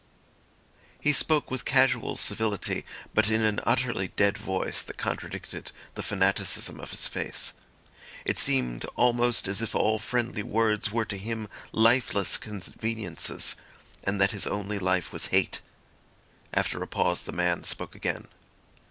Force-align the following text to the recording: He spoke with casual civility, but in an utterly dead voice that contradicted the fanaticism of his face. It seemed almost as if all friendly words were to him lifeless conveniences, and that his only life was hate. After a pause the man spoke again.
He 0.99 1.13
spoke 1.13 1.51
with 1.51 1.63
casual 1.63 2.15
civility, 2.15 2.85
but 3.13 3.29
in 3.29 3.43
an 3.43 3.59
utterly 3.65 4.07
dead 4.07 4.35
voice 4.35 4.81
that 4.81 4.97
contradicted 4.97 5.71
the 5.93 6.01
fanaticism 6.01 6.79
of 6.79 6.89
his 6.89 7.05
face. 7.05 7.53
It 8.25 8.39
seemed 8.39 8.83
almost 8.95 9.47
as 9.47 9.61
if 9.61 9.75
all 9.75 9.99
friendly 9.99 10.41
words 10.41 10.91
were 10.91 11.05
to 11.05 11.19
him 11.19 11.47
lifeless 11.71 12.39
conveniences, 12.39 13.53
and 14.03 14.19
that 14.19 14.31
his 14.31 14.47
only 14.47 14.79
life 14.79 15.13
was 15.13 15.27
hate. 15.27 15.61
After 16.51 16.81
a 16.81 16.87
pause 16.87 17.21
the 17.21 17.31
man 17.31 17.63
spoke 17.63 17.93
again. 17.93 18.27